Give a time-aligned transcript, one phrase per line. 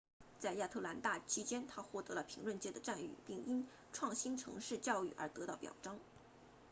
[0.39, 5.99] 在亚特兰大期间她获得了评论界的赞誉并因创新城市教育而得到表彰